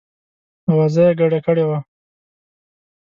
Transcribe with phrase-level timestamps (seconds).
[0.71, 1.79] آوازه یې ګډه کړې وه.